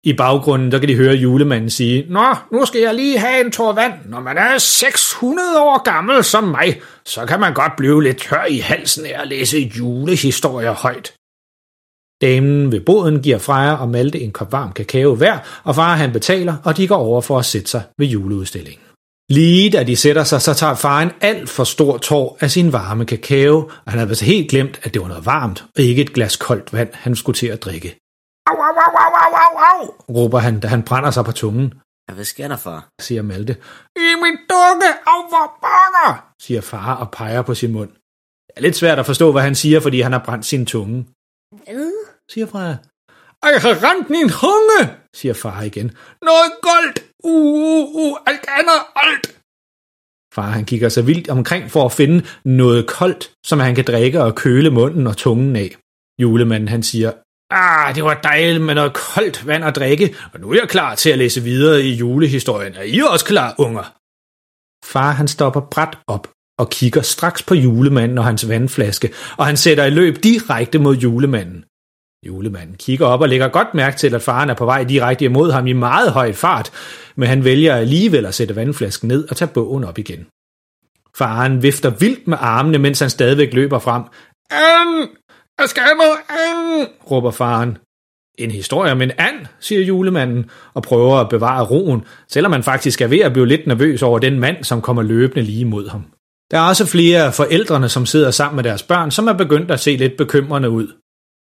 I 0.07 0.13
baggrunden 0.13 0.71
der 0.71 0.79
kan 0.79 0.89
de 0.89 0.95
høre 0.95 1.15
julemanden 1.15 1.69
sige, 1.69 2.05
Nå, 2.09 2.35
nu 2.51 2.65
skal 2.65 2.81
jeg 2.81 2.95
lige 2.95 3.19
have 3.19 3.45
en 3.45 3.51
tår 3.51 3.73
vand. 3.73 3.93
Når 4.05 4.19
man 4.19 4.37
er 4.37 4.57
600 4.57 5.47
år 5.59 5.83
gammel 5.83 6.23
som 6.23 6.43
mig, 6.43 6.81
så 7.05 7.25
kan 7.25 7.39
man 7.39 7.53
godt 7.53 7.75
blive 7.77 8.03
lidt 8.03 8.17
tør 8.17 8.45
i 8.45 8.57
halsen 8.57 9.05
af 9.05 9.21
at 9.21 9.27
læse 9.27 9.59
julehistorier 9.59 10.71
højt. 10.71 11.13
Damen 12.21 12.71
ved 12.71 12.79
boden 12.79 13.21
giver 13.21 13.37
Freja 13.37 13.73
og 13.73 13.89
Malte 13.89 14.19
en 14.19 14.31
kop 14.31 14.51
varm 14.51 14.71
kakao 14.71 15.15
hver, 15.15 15.37
og 15.63 15.75
far 15.75 15.95
han 15.95 16.11
betaler, 16.11 16.55
og 16.63 16.77
de 16.77 16.87
går 16.87 16.95
over 16.95 17.21
for 17.21 17.39
at 17.39 17.45
sætte 17.45 17.69
sig 17.69 17.81
ved 17.97 18.07
juleudstillingen. 18.07 18.81
Lige 19.29 19.69
da 19.69 19.83
de 19.83 19.95
sætter 19.95 20.23
sig, 20.23 20.41
så 20.41 20.53
tager 20.53 20.75
far 20.75 21.01
en 21.01 21.11
alt 21.21 21.49
for 21.49 21.63
stor 21.63 21.97
tår 21.97 22.37
af 22.39 22.51
sin 22.51 22.73
varme 22.73 23.05
kakao, 23.05 23.57
og 23.57 23.91
han 23.91 23.99
havde 23.99 24.09
altså 24.09 24.25
helt 24.25 24.49
glemt, 24.49 24.79
at 24.83 24.93
det 24.93 25.01
var 25.01 25.07
noget 25.07 25.25
varmt, 25.25 25.65
og 25.77 25.83
ikke 25.83 26.01
et 26.01 26.13
glas 26.13 26.35
koldt 26.35 26.73
vand, 26.73 26.89
han 26.93 27.15
skulle 27.15 27.35
til 27.35 27.47
at 27.47 27.63
drikke. 27.63 28.06
Au, 29.57 29.83
råber 30.15 30.39
han, 30.39 30.59
da 30.59 30.67
han 30.67 30.83
brænder 30.83 31.11
sig 31.11 31.25
på 31.25 31.31
tungen, 31.31 31.73
Ja, 32.09 32.13
hvad 32.13 32.25
sker 32.25 32.47
der, 32.47 32.57
far? 32.57 32.87
siger 33.01 33.21
Malte. 33.21 33.53
I 33.95 34.07
min 34.23 34.37
dukke, 34.53 34.89
au 35.11 35.21
hvor 35.31 35.47
banger, 35.65 36.33
siger 36.41 36.61
far 36.61 36.95
og 36.95 37.11
peger 37.11 37.41
på 37.41 37.55
sin 37.55 37.71
mund. 37.71 37.89
Det 38.47 38.53
er 38.57 38.61
lidt 38.61 38.75
svært 38.75 38.99
at 38.99 39.05
forstå, 39.05 39.31
hvad 39.31 39.41
han 39.41 39.55
siger, 39.55 39.79
fordi 39.79 40.01
han 40.01 40.11
har 40.11 40.23
brændt 40.25 40.45
sin 40.45 40.65
tunge, 40.65 41.07
Hvad? 41.65 41.91
siger 42.31 42.47
Freja. 42.47 42.77
Jeg 43.43 43.61
har 43.61 43.75
rent 43.87 44.09
min 44.09 44.29
hunge, 44.41 44.97
siger 45.15 45.33
far 45.33 45.61
igen. 45.61 45.87
Noget 46.21 46.51
goldt, 46.61 46.97
uh, 47.23 47.31
uh, 47.33 47.95
uh, 48.01 48.17
alt 48.27 48.45
andet, 48.59 48.79
alt. 48.95 49.27
Far 50.35 50.49
han 50.57 50.65
kigger 50.65 50.89
sig 50.89 51.07
vildt 51.07 51.29
omkring 51.29 51.71
for 51.71 51.85
at 51.85 51.91
finde 51.91 52.25
noget 52.45 52.87
koldt, 52.87 53.31
som 53.45 53.59
han 53.59 53.75
kan 53.75 53.85
drikke 53.87 54.23
og 54.23 54.35
køle 54.35 54.69
munden 54.69 55.07
og 55.07 55.17
tungen 55.17 55.55
af. 55.55 55.75
Julemanden 56.21 56.67
han 56.69 56.83
siger, 56.83 57.11
Ah, 57.51 57.95
det 57.95 58.03
var 58.03 58.13
dejligt 58.13 58.63
med 58.63 58.75
noget 58.75 58.93
koldt 58.93 59.47
vand 59.47 59.63
at 59.65 59.75
drikke, 59.75 60.15
og 60.33 60.39
nu 60.39 60.49
er 60.51 60.55
jeg 60.55 60.69
klar 60.69 60.95
til 60.95 61.09
at 61.09 61.17
læse 61.17 61.43
videre 61.43 61.81
i 61.81 61.93
julehistorien. 61.93 62.75
Er 62.75 62.81
I 62.81 62.99
også 62.99 63.25
klar, 63.25 63.55
unger? 63.57 63.93
Far 64.85 65.11
han 65.11 65.27
stopper 65.27 65.61
bræt 65.61 65.97
op 66.07 66.27
og 66.59 66.69
kigger 66.69 67.01
straks 67.01 67.43
på 67.43 67.55
julemanden 67.55 68.17
og 68.17 68.25
hans 68.25 68.49
vandflaske, 68.49 69.13
og 69.37 69.45
han 69.45 69.57
sætter 69.57 69.85
i 69.85 69.89
løb 69.89 70.23
direkte 70.23 70.79
mod 70.79 70.95
julemanden. 70.95 71.65
Julemanden 72.27 72.75
kigger 72.75 73.05
op 73.05 73.21
og 73.21 73.29
lægger 73.29 73.47
godt 73.47 73.73
mærke 73.73 73.97
til, 73.97 74.15
at 74.15 74.21
faren 74.21 74.49
er 74.49 74.53
på 74.53 74.65
vej 74.65 74.83
direkte 74.83 75.25
imod 75.25 75.51
ham 75.51 75.67
i 75.67 75.73
meget 75.73 76.11
høj 76.11 76.33
fart, 76.33 76.71
men 77.15 77.29
han 77.29 77.43
vælger 77.43 77.75
alligevel 77.75 78.25
at 78.25 78.35
sætte 78.35 78.55
vandflasken 78.55 79.07
ned 79.07 79.29
og 79.29 79.37
tage 79.37 79.51
bogen 79.53 79.83
op 79.83 79.97
igen. 79.97 80.27
Faren 81.15 81.63
vifter 81.63 81.89
vildt 81.89 82.27
med 82.27 82.37
armene, 82.41 82.77
mens 82.77 82.99
han 82.99 83.09
stadigvæk 83.09 83.53
løber 83.53 83.79
frem. 83.79 84.03
Øhm, 84.53 85.09
jeg 85.59 85.69
skal 85.69 85.83
have 85.83 85.97
noget 85.97 86.17
an! 86.29 86.87
råber 87.11 87.31
faren. 87.31 87.77
En 88.37 88.51
historie 88.51 88.91
om 88.91 89.01
en 89.01 89.11
and, 89.17 89.45
siger 89.59 89.81
julemanden, 89.81 90.49
og 90.73 90.83
prøver 90.83 91.17
at 91.17 91.29
bevare 91.29 91.65
roen, 91.65 92.05
selvom 92.27 92.51
man 92.51 92.63
faktisk 92.63 93.01
er 93.01 93.07
ved 93.07 93.19
at 93.19 93.33
blive 93.33 93.47
lidt 93.47 93.67
nervøs 93.67 94.01
over 94.01 94.19
den 94.19 94.39
mand, 94.39 94.63
som 94.63 94.81
kommer 94.81 95.01
løbende 95.01 95.41
lige 95.41 95.65
mod 95.65 95.89
ham. 95.89 96.05
Der 96.51 96.57
er 96.57 96.67
også 96.67 96.85
flere 96.85 97.25
af 97.25 97.33
forældrene, 97.33 97.89
som 97.89 98.05
sidder 98.05 98.31
sammen 98.31 98.55
med 98.55 98.63
deres 98.63 98.83
børn, 98.83 99.11
som 99.11 99.27
er 99.27 99.33
begyndt 99.33 99.71
at 99.71 99.79
se 99.79 99.95
lidt 99.95 100.17
bekymrende 100.17 100.69
ud. 100.69 100.87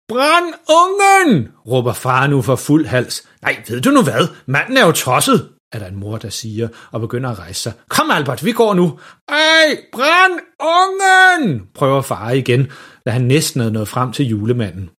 Brænd 0.08 0.54
ungen! 0.80 1.48
råber 1.66 1.92
far 1.92 2.26
nu 2.26 2.42
for 2.42 2.56
fuld 2.56 2.86
hals. 2.86 3.28
Nej, 3.42 3.56
ved 3.68 3.80
du 3.80 3.90
nu 3.90 4.02
hvad? 4.02 4.28
Manden 4.46 4.76
er 4.76 4.86
jo 4.86 4.92
tosset, 4.92 5.48
er 5.76 5.80
der 5.80 5.86
en 5.86 6.00
mor, 6.00 6.16
der 6.16 6.28
siger, 6.30 6.68
og 6.92 7.00
begynder 7.00 7.30
at 7.30 7.38
rejse 7.38 7.60
sig. 7.60 7.72
Kom 7.88 8.10
Albert, 8.10 8.44
vi 8.44 8.52
går 8.52 8.74
nu. 8.74 8.98
Ej, 9.28 9.78
brænd 9.92 10.40
ungen! 10.60 11.62
prøver 11.74 12.02
far 12.02 12.30
igen, 12.30 12.70
da 13.06 13.10
han 13.10 13.22
næsten 13.22 13.60
er 13.60 13.70
nået 13.70 13.88
frem 13.88 14.12
til 14.12 14.26
julemanden. 14.26 14.90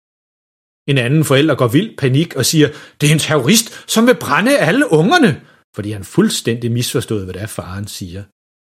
En 0.89 0.98
anden 0.98 1.25
forælder 1.25 1.55
går 1.55 1.67
vild 1.67 1.98
panik 1.98 2.36
og 2.36 2.46
siger, 2.46 2.69
det 3.01 3.10
er 3.10 3.13
en 3.13 3.19
terrorist, 3.19 3.84
som 3.91 4.07
vil 4.07 4.15
brænde 4.15 4.57
alle 4.57 4.91
ungerne, 4.91 5.41
fordi 5.75 5.91
han 5.91 6.03
fuldstændig 6.03 6.72
misforstået, 6.72 7.24
hvad 7.24 7.34
det 7.34 7.41
er, 7.41 7.48
faren 7.48 7.88
siger. 7.88 8.24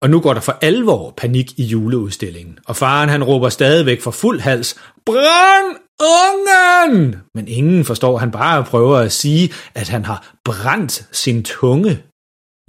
Og 0.03 0.11
nu 0.11 0.21
går 0.21 0.35
der 0.35 0.41
for 0.41 0.59
alvor 0.63 1.15
panik 1.17 1.59
i 1.59 1.65
juleudstillingen, 1.65 2.59
og 2.67 2.77
faren 2.77 3.09
han 3.09 3.25
råber 3.25 3.49
stadigvæk 3.49 4.01
for 4.01 4.11
fuld 4.11 4.41
hals, 4.41 4.75
Brænd 5.07 5.88
ungen! 6.03 7.17
Men 7.35 7.49
ingen 7.49 7.85
forstår, 7.85 8.19
han 8.19 8.31
bare 8.31 8.65
prøver 8.65 8.97
at 8.97 9.13
sige, 9.13 9.53
at 9.75 9.89
han 9.89 10.05
har 10.05 10.35
brændt 10.45 11.09
sin 11.13 11.45
tunge. 11.45 12.03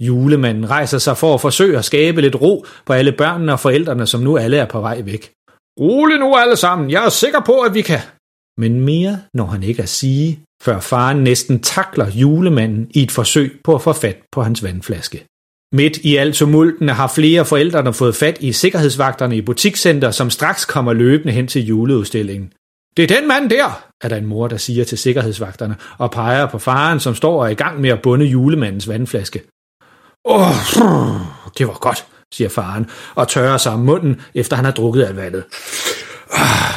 Julemanden 0.00 0.70
rejser 0.70 0.98
sig 0.98 1.16
for 1.16 1.34
at 1.34 1.40
forsøge 1.40 1.78
at 1.78 1.84
skabe 1.84 2.20
lidt 2.20 2.40
ro 2.40 2.64
på 2.86 2.92
alle 2.92 3.12
børnene 3.12 3.52
og 3.52 3.60
forældrene, 3.60 4.06
som 4.06 4.20
nu 4.20 4.36
alle 4.36 4.56
er 4.56 4.66
på 4.66 4.80
vej 4.80 5.00
væk. 5.00 5.30
Rolig 5.80 6.18
nu 6.18 6.36
alle 6.36 6.56
sammen, 6.56 6.90
jeg 6.90 7.04
er 7.04 7.08
sikker 7.08 7.40
på, 7.40 7.60
at 7.60 7.74
vi 7.74 7.82
kan... 7.82 8.00
Men 8.58 8.80
mere 8.80 9.18
når 9.34 9.44
han 9.44 9.62
ikke 9.62 9.82
at 9.82 9.88
sige, 9.88 10.40
før 10.62 10.80
faren 10.80 11.24
næsten 11.24 11.60
takler 11.60 12.10
julemanden 12.10 12.90
i 12.94 13.02
et 13.02 13.10
forsøg 13.10 13.60
på 13.64 13.74
at 13.74 13.82
få 13.82 13.92
fat 13.92 14.18
på 14.32 14.42
hans 14.42 14.62
vandflaske. 14.62 15.24
Midt 15.72 15.96
i 15.96 16.16
alt 16.16 16.34
tumulten 16.34 16.88
har 16.88 17.08
flere 17.08 17.44
forældrene 17.44 17.92
fået 17.92 18.14
fat 18.14 18.38
i 18.40 18.52
sikkerhedsvagterne 18.52 19.36
i 19.36 19.42
butikscenter, 19.42 20.10
som 20.10 20.30
straks 20.30 20.64
kommer 20.64 20.92
løbende 20.92 21.32
hen 21.32 21.46
til 21.46 21.66
juleudstillingen. 21.66 22.52
Det 22.96 23.02
er 23.10 23.20
den 23.20 23.28
mand 23.28 23.50
der, 23.50 23.84
er 24.00 24.08
der 24.08 24.16
en 24.16 24.26
mor, 24.26 24.48
der 24.48 24.56
siger 24.56 24.84
til 24.84 24.98
sikkerhedsvagterne, 24.98 25.76
og 25.98 26.10
peger 26.10 26.46
på 26.46 26.58
faren, 26.58 27.00
som 27.00 27.14
står 27.14 27.40
og 27.40 27.46
er 27.46 27.50
i 27.50 27.54
gang 27.54 27.80
med 27.80 27.90
at 27.90 28.02
bunde 28.02 28.24
julemandens 28.24 28.88
vandflaske. 28.88 29.42
Åh, 30.24 30.82
oh, 30.82 31.20
det 31.58 31.66
var 31.66 31.78
godt, 31.78 32.06
siger 32.34 32.48
faren, 32.48 32.90
og 33.14 33.28
tørrer 33.28 33.56
sig 33.56 33.72
om 33.72 33.80
munden, 33.80 34.20
efter 34.34 34.56
han 34.56 34.64
har 34.64 34.72
drukket 34.72 35.02
af 35.02 35.16
vandet. 35.16 35.44
Ah. 36.32 36.74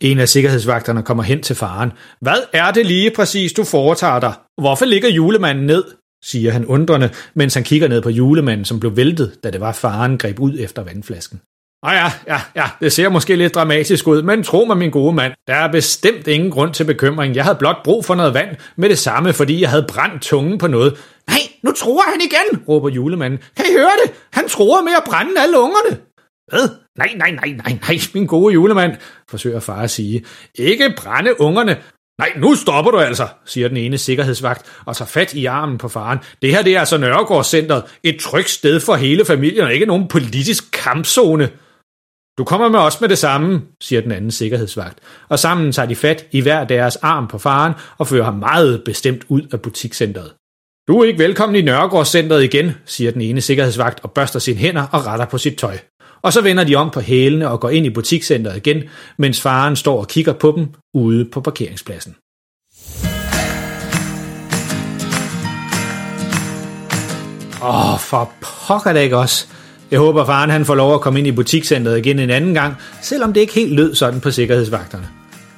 En 0.00 0.18
af 0.18 0.28
sikkerhedsvagterne 0.28 1.02
kommer 1.02 1.22
hen 1.22 1.42
til 1.42 1.56
faren. 1.56 1.92
Hvad 2.20 2.38
er 2.52 2.70
det 2.70 2.86
lige 2.86 3.10
præcis, 3.10 3.52
du 3.52 3.64
foretager 3.64 4.20
dig? 4.20 4.32
Hvorfor 4.60 4.84
ligger 4.84 5.08
julemanden 5.08 5.66
ned? 5.66 5.84
siger 6.24 6.52
han 6.52 6.66
undrende, 6.66 7.10
mens 7.34 7.54
han 7.54 7.64
kigger 7.64 7.88
ned 7.88 8.02
på 8.02 8.10
julemanden, 8.10 8.64
som 8.64 8.80
blev 8.80 8.96
væltet, 8.96 9.38
da 9.44 9.50
det 9.50 9.60
var 9.60 9.72
faren 9.72 10.18
greb 10.18 10.40
ud 10.40 10.56
efter 10.58 10.82
vandflasken. 10.82 11.40
Ah 11.84 11.94
ja, 11.94 12.34
ja, 12.34 12.40
ja, 12.56 12.70
det 12.80 12.92
ser 12.92 13.08
måske 13.08 13.36
lidt 13.36 13.54
dramatisk 13.54 14.06
ud, 14.06 14.22
men 14.22 14.42
tro 14.42 14.64
mig, 14.64 14.76
min 14.76 14.90
gode 14.90 15.12
mand, 15.12 15.32
der 15.46 15.54
er 15.54 15.68
bestemt 15.68 16.26
ingen 16.26 16.50
grund 16.50 16.74
til 16.74 16.84
bekymring. 16.84 17.36
Jeg 17.36 17.44
havde 17.44 17.56
blot 17.56 17.82
brug 17.84 18.04
for 18.04 18.14
noget 18.14 18.34
vand 18.34 18.56
med 18.76 18.88
det 18.88 18.98
samme, 18.98 19.32
fordi 19.32 19.60
jeg 19.60 19.70
havde 19.70 19.86
brændt 19.88 20.22
tungen 20.22 20.58
på 20.58 20.66
noget. 20.66 20.96
Nej, 21.28 21.38
nu 21.62 21.72
tror 21.72 22.02
han 22.10 22.20
igen, 22.20 22.64
råber 22.68 22.88
julemanden. 22.88 23.40
Kan 23.56 23.64
I 23.70 23.72
høre 23.72 23.90
det? 24.04 24.12
Han 24.32 24.48
tror 24.48 24.82
med 24.82 24.92
at 24.96 25.02
brænde 25.06 25.40
alle 25.40 25.58
ungerne. 25.58 25.98
Hvad? 26.48 26.68
Nej, 26.98 27.12
nej, 27.16 27.30
nej, 27.30 27.48
nej, 27.64 27.78
nej, 27.88 27.98
min 28.14 28.26
gode 28.26 28.52
julemand, 28.52 28.96
forsøger 29.30 29.60
far 29.60 29.82
at 29.82 29.90
sige. 29.90 30.24
Ikke 30.54 30.94
brænde 30.96 31.40
ungerne. 31.40 31.76
Nej, 32.18 32.32
nu 32.36 32.54
stopper 32.54 32.90
du 32.90 32.98
altså, 32.98 33.26
siger 33.46 33.68
den 33.68 33.76
ene 33.76 33.98
sikkerhedsvagt 33.98 34.66
og 34.86 34.96
tager 34.96 35.08
fat 35.08 35.34
i 35.34 35.46
armen 35.46 35.78
på 35.78 35.88
faren. 35.88 36.18
Det 36.42 36.50
her 36.50 36.62
det 36.62 36.76
er 36.76 36.80
altså 36.80 36.96
Nørregårdscenteret. 36.96 37.82
Et 38.02 38.20
trygt 38.20 38.50
sted 38.50 38.80
for 38.80 38.94
hele 38.94 39.24
familien 39.24 39.64
og 39.64 39.74
ikke 39.74 39.86
nogen 39.86 40.08
politisk 40.08 40.64
kampzone. 40.72 41.48
Du 42.38 42.44
kommer 42.44 42.68
med 42.68 42.78
os 42.78 43.00
med 43.00 43.08
det 43.08 43.18
samme, 43.18 43.62
siger 43.80 44.00
den 44.00 44.12
anden 44.12 44.30
sikkerhedsvagt, 44.30 44.98
og 45.28 45.38
sammen 45.38 45.72
tager 45.72 45.88
de 45.88 45.96
fat 45.96 46.26
i 46.30 46.40
hver 46.40 46.64
deres 46.64 46.96
arm 46.96 47.28
på 47.28 47.38
faren 47.38 47.72
og 47.98 48.06
fører 48.06 48.24
ham 48.24 48.34
meget 48.34 48.82
bestemt 48.84 49.24
ud 49.28 49.42
af 49.52 49.60
butikscenteret. 49.60 50.32
Du 50.88 51.00
er 51.00 51.04
ikke 51.04 51.18
velkommen 51.18 51.56
i 51.56 51.62
Nørregårdscenteret 51.62 52.44
igen, 52.44 52.72
siger 52.86 53.10
den 53.10 53.20
ene 53.20 53.40
sikkerhedsvagt 53.40 54.00
og 54.02 54.12
børster 54.12 54.38
sine 54.38 54.58
hænder 54.58 54.86
og 54.92 55.06
retter 55.06 55.26
på 55.26 55.38
sit 55.38 55.58
tøj. 55.58 55.78
Og 56.22 56.32
så 56.32 56.40
vender 56.40 56.64
de 56.64 56.74
om 56.74 56.90
på 56.90 57.00
hælene 57.00 57.48
og 57.48 57.60
går 57.60 57.70
ind 57.70 57.86
i 57.86 57.90
butikscenteret 57.90 58.56
igen, 58.56 58.82
mens 59.16 59.40
faren 59.40 59.76
står 59.76 60.00
og 60.00 60.08
kigger 60.08 60.32
på 60.32 60.52
dem 60.56 60.68
ude 60.94 61.24
på 61.24 61.40
parkeringspladsen. 61.40 62.16
Åh, 67.62 67.92
oh, 67.92 68.00
for 68.00 68.32
pokker 68.40 68.92
det 68.92 69.00
ikke 69.00 69.16
også. 69.16 69.46
Jeg 69.92 70.00
håber, 70.00 70.24
faren 70.24 70.50
han 70.50 70.64
får 70.64 70.74
lov 70.74 70.94
at 70.94 71.00
komme 71.00 71.18
ind 71.18 71.28
i 71.28 71.32
butikscenteret 71.32 71.98
igen 71.98 72.18
en 72.18 72.30
anden 72.30 72.54
gang, 72.54 72.74
selvom 73.02 73.32
det 73.32 73.40
ikke 73.40 73.54
helt 73.54 73.72
lød 73.72 73.94
sådan 73.94 74.20
på 74.20 74.30
sikkerhedsvagterne. 74.30 75.08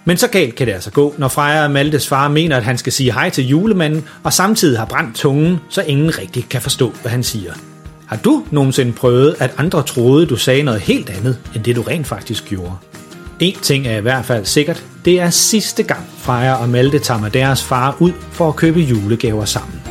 Men 0.04 0.16
så 0.16 0.28
galt 0.28 0.54
kan 0.54 0.66
det 0.66 0.72
altså 0.72 0.90
gå, 0.90 1.14
når 1.18 1.28
Freja 1.28 1.64
og 1.64 1.70
Maltes 1.70 2.08
far 2.08 2.28
mener, 2.28 2.56
at 2.56 2.64
han 2.64 2.78
skal 2.78 2.92
sige 2.92 3.12
hej 3.12 3.30
til 3.30 3.48
julemanden, 3.48 4.04
og 4.22 4.32
samtidig 4.32 4.78
har 4.78 4.84
brændt 4.84 5.16
tungen, 5.16 5.60
så 5.68 5.82
ingen 5.82 6.18
rigtig 6.18 6.46
kan 6.50 6.62
forstå, 6.62 6.92
hvad 7.02 7.10
han 7.10 7.22
siger. 7.22 7.52
Har 8.06 8.16
du 8.16 8.44
nogensinde 8.50 8.92
prøvet, 8.92 9.36
at 9.38 9.54
andre 9.58 9.82
troede, 9.82 10.26
du 10.26 10.36
sagde 10.36 10.62
noget 10.62 10.80
helt 10.80 11.10
andet, 11.10 11.38
end 11.54 11.64
det 11.64 11.76
du 11.76 11.82
rent 11.82 12.06
faktisk 12.06 12.44
gjorde? 12.44 12.72
En 13.40 13.56
ting 13.62 13.86
er 13.86 13.96
i 13.96 14.00
hvert 14.00 14.24
fald 14.24 14.44
sikkert, 14.44 14.84
det 15.04 15.20
er 15.20 15.30
sidste 15.30 15.82
gang 15.82 16.06
Freja 16.18 16.54
og 16.54 16.68
Malte 16.68 16.98
tager 16.98 17.20
med 17.20 17.30
deres 17.30 17.62
far 17.62 17.96
ud 18.00 18.12
for 18.30 18.48
at 18.48 18.56
købe 18.56 18.80
julegaver 18.80 19.44
sammen. 19.44 19.83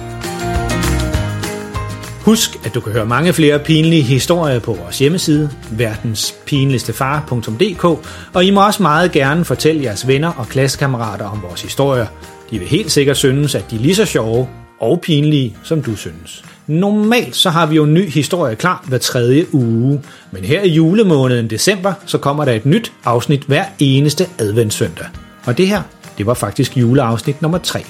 Husk, 2.24 2.66
at 2.66 2.74
du 2.74 2.80
kan 2.80 2.92
høre 2.92 3.06
mange 3.06 3.34
flere 3.34 3.60
pinlige 3.60 4.02
historier 4.02 4.60
på 4.60 4.74
vores 4.74 5.00
hjemmeside, 5.00 5.50
verdenspinligstefar.dk, 5.72 7.86
og 8.34 8.46
I 8.46 8.52
må 8.52 8.66
også 8.66 8.84
meget 8.84 9.12
gerne 9.12 9.46
fortælle 9.46 9.84
jeres 9.84 10.08
venner 10.08 10.30
og 10.30 10.48
klassekammerater 10.48 11.26
om 11.26 11.42
vores 11.42 11.62
historier. 11.62 12.06
De 12.52 12.60
vil 12.60 12.68
helt 12.68 12.92
sikkert 12.92 13.18
synes, 13.18 13.56
at 13.56 13.72
de 13.72 13.76
er 13.76 13.80
lige 13.80 13.96
så 13.96 14.06
sjove 14.06 14.50
og 14.80 15.02
pinlige, 15.02 15.58
som 15.64 15.82
du 15.82 15.96
synes. 15.96 16.44
Normalt 16.68 17.36
så 17.36 17.50
har 17.50 17.66
vi 17.66 17.76
jo 17.76 17.84
en 17.84 17.94
ny 17.94 18.10
historie 18.10 18.56
klar 18.56 18.84
hver 18.88 18.98
tredje 18.98 19.46
uge, 19.54 20.02
men 20.32 20.44
her 20.44 20.62
i 20.62 20.70
julemåneden 20.70 21.50
december, 21.50 21.94
så 22.06 22.18
kommer 22.18 22.46
der 22.46 22.52
et 22.52 22.66
nyt 22.66 22.94
afsnit 23.06 23.42
hver 23.42 23.66
eneste 23.80 24.28
adventssøndag. 24.40 25.08
Og 25.46 25.58
det 25.58 25.68
her, 25.68 25.82
det 26.18 26.26
var 26.26 26.34
faktisk 26.34 26.78
juleafsnit 26.78 27.42
nummer 27.42 27.58
3. 27.58 27.84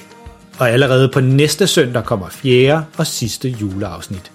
Og 0.59 0.69
allerede 0.69 1.09
på 1.09 1.19
næste 1.19 1.67
søndag 1.67 2.03
kommer 2.03 2.29
fjerde 2.29 2.85
og 2.97 3.07
sidste 3.07 3.49
juleafsnit. 3.49 4.31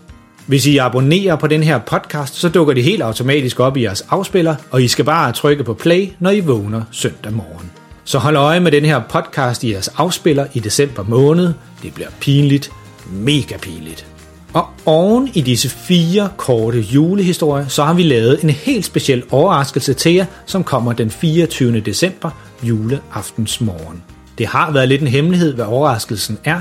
Hvis 0.46 0.66
I 0.66 0.76
abonnerer 0.76 1.36
på 1.36 1.46
den 1.46 1.62
her 1.62 1.78
podcast, 1.78 2.34
så 2.34 2.48
dukker 2.48 2.74
det 2.74 2.84
helt 2.84 3.02
automatisk 3.02 3.60
op 3.60 3.76
i 3.76 3.82
jeres 3.82 4.06
afspiller, 4.10 4.56
og 4.70 4.82
I 4.82 4.88
skal 4.88 5.04
bare 5.04 5.32
trykke 5.32 5.64
på 5.64 5.74
play, 5.74 6.08
når 6.18 6.30
I 6.30 6.40
vågner 6.40 6.82
søndag 6.90 7.32
morgen. 7.32 7.70
Så 8.04 8.18
hold 8.18 8.36
øje 8.36 8.60
med 8.60 8.72
den 8.72 8.84
her 8.84 9.02
podcast 9.10 9.64
i 9.64 9.72
jeres 9.72 9.88
afspiller 9.88 10.46
i 10.54 10.60
december 10.60 11.02
måned. 11.02 11.52
Det 11.82 11.94
bliver 11.94 12.08
pinligt, 12.20 12.70
mega 13.10 13.56
pinligt. 13.56 14.06
Og 14.52 14.66
oven 14.86 15.30
i 15.34 15.40
disse 15.40 15.68
fire 15.68 16.28
korte 16.36 16.80
julehistorier, 16.80 17.68
så 17.68 17.84
har 17.84 17.94
vi 17.94 18.02
lavet 18.02 18.42
en 18.42 18.50
helt 18.50 18.84
speciel 18.84 19.22
overraskelse 19.30 19.94
til 19.94 20.14
jer, 20.14 20.26
som 20.46 20.64
kommer 20.64 20.92
den 20.92 21.10
24. 21.10 21.80
december, 21.80 22.30
juleaftensmorgen. 22.62 24.02
Det 24.38 24.46
har 24.46 24.70
været 24.72 24.88
lidt 24.88 25.02
en 25.02 25.08
hemmelighed, 25.08 25.54
hvad 25.54 25.64
overraskelsen 25.64 26.38
er, 26.44 26.60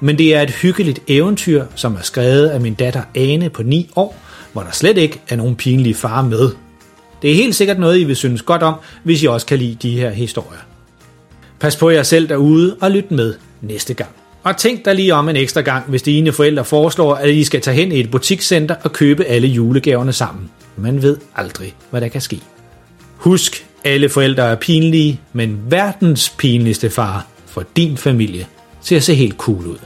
men 0.00 0.18
det 0.18 0.34
er 0.34 0.42
et 0.42 0.50
hyggeligt 0.50 1.00
eventyr, 1.08 1.64
som 1.74 1.94
er 1.94 2.02
skrevet 2.02 2.48
af 2.48 2.60
min 2.60 2.74
datter 2.74 3.02
Ane 3.14 3.50
på 3.50 3.62
9 3.62 3.90
år, 3.96 4.16
hvor 4.52 4.62
der 4.62 4.70
slet 4.70 4.98
ikke 4.98 5.20
er 5.28 5.36
nogen 5.36 5.56
pinlige 5.56 5.94
far 5.94 6.22
med. 6.22 6.50
Det 7.22 7.30
er 7.30 7.34
helt 7.34 7.54
sikkert 7.54 7.78
noget, 7.78 7.98
I 7.98 8.04
vil 8.04 8.16
synes 8.16 8.42
godt 8.42 8.62
om, 8.62 8.74
hvis 9.04 9.22
I 9.22 9.26
også 9.26 9.46
kan 9.46 9.58
lide 9.58 9.76
de 9.82 9.90
her 9.90 10.10
historier. 10.10 10.60
Pas 11.60 11.76
på 11.76 11.90
jer 11.90 12.02
selv 12.02 12.28
derude 12.28 12.76
og 12.80 12.90
lyt 12.90 13.10
med 13.10 13.34
næste 13.60 13.94
gang. 13.94 14.10
Og 14.42 14.56
tænk 14.56 14.84
dig 14.84 14.94
lige 14.94 15.14
om 15.14 15.28
en 15.28 15.36
ekstra 15.36 15.60
gang, 15.60 15.84
hvis 15.88 16.02
dine 16.02 16.32
forældre 16.32 16.64
foreslår, 16.64 17.14
at 17.14 17.30
I 17.30 17.44
skal 17.44 17.60
tage 17.60 17.76
hen 17.76 17.92
i 17.92 18.00
et 18.00 18.10
butikscenter 18.10 18.74
og 18.82 18.92
købe 18.92 19.24
alle 19.24 19.48
julegaverne 19.48 20.12
sammen. 20.12 20.50
Man 20.76 21.02
ved 21.02 21.16
aldrig, 21.36 21.74
hvad 21.90 22.00
der 22.00 22.08
kan 22.08 22.20
ske. 22.20 22.40
Husk, 23.16 23.66
alle 23.84 24.08
forældre 24.08 24.42
er 24.42 24.56
pinlige, 24.56 25.20
men 25.32 25.60
verdens 25.68 26.34
pinligste 26.38 26.90
far 26.90 27.26
for 27.46 27.64
din 27.76 27.96
familie 27.96 28.46
ser 28.80 28.96
at 28.96 29.02
se 29.02 29.14
helt 29.14 29.36
cool 29.36 29.66
ud. 29.66 29.78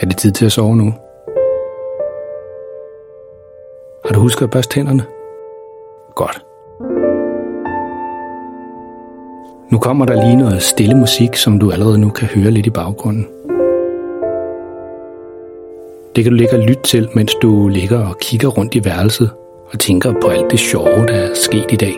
Er 0.00 0.06
det 0.06 0.16
tid 0.16 0.32
til 0.32 0.46
at 0.46 0.52
sove 0.52 0.76
nu? 0.76 0.94
Har 4.04 4.12
du 4.14 4.20
husket 4.20 4.42
at 4.42 4.50
børste 4.50 4.74
tænderne? 4.74 5.06
Godt. 6.14 6.47
Nu 9.70 9.78
kommer 9.78 10.06
der 10.06 10.24
lige 10.24 10.36
noget 10.36 10.62
stille 10.62 10.94
musik, 10.94 11.36
som 11.36 11.58
du 11.58 11.70
allerede 11.70 11.98
nu 11.98 12.08
kan 12.08 12.28
høre 12.28 12.50
lidt 12.50 12.66
i 12.66 12.70
baggrunden. 12.70 13.26
Det 16.16 16.24
kan 16.24 16.32
du 16.32 16.36
ligge 16.36 16.56
og 16.56 16.64
lytte 16.64 16.82
til, 16.82 17.08
mens 17.14 17.34
du 17.42 17.68
ligger 17.68 18.08
og 18.08 18.18
kigger 18.20 18.48
rundt 18.48 18.74
i 18.74 18.84
værelset 18.84 19.30
og 19.72 19.78
tænker 19.78 20.12
på 20.22 20.28
alt 20.28 20.50
det 20.50 20.58
sjove, 20.58 21.06
der 21.06 21.14
er 21.14 21.34
sket 21.34 21.66
i 21.70 21.76
dag. 21.76 21.94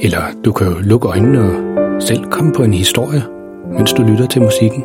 Eller 0.00 0.22
du 0.44 0.52
kan 0.52 0.66
jo 0.66 0.74
lukke 0.80 1.08
øjnene 1.08 1.40
og 1.40 2.02
selv 2.02 2.24
komme 2.24 2.52
på 2.52 2.62
en 2.62 2.74
historie, 2.74 3.22
mens 3.72 3.92
du 3.92 4.02
lytter 4.02 4.26
til 4.26 4.42
musikken. 4.42 4.84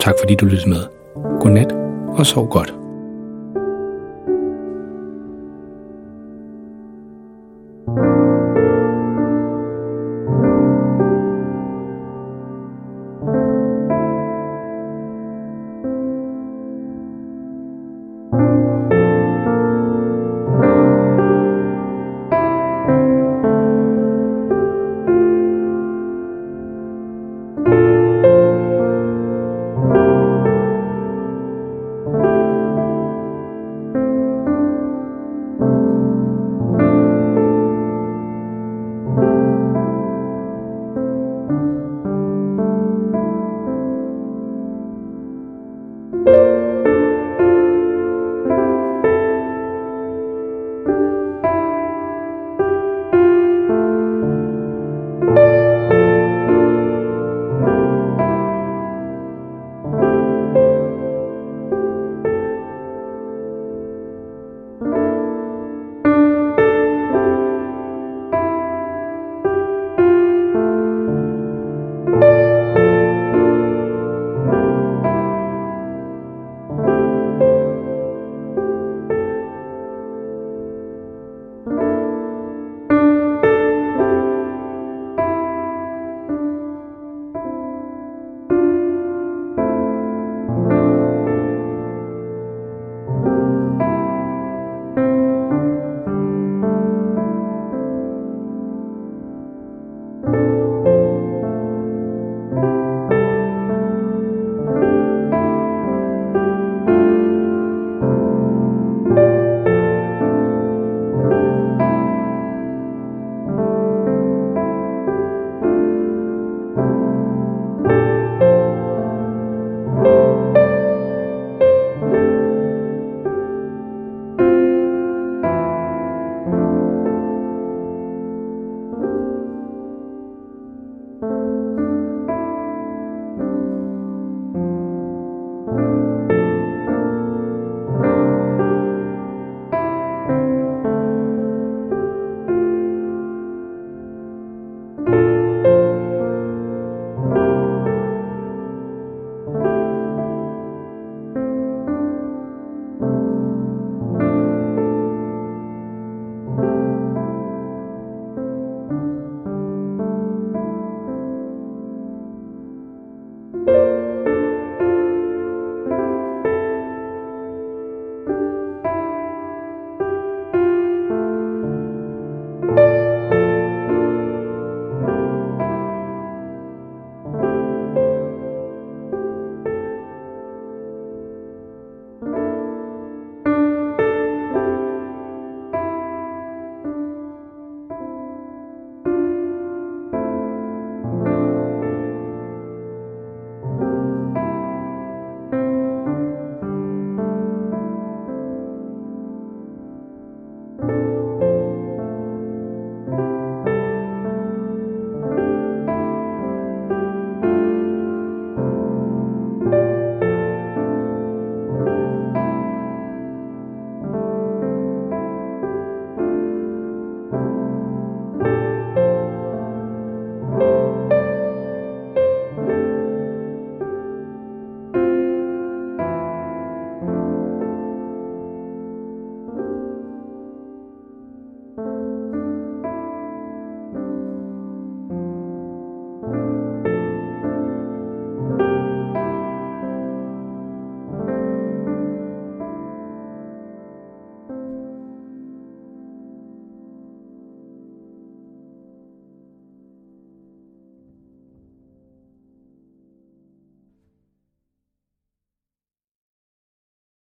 Tak 0.00 0.14
fordi 0.20 0.34
du 0.34 0.46
lyttede 0.46 0.68
med. 0.68 0.82
Godnat 1.40 1.72
og 2.18 2.26
sov 2.26 2.48
godt. 2.48 2.74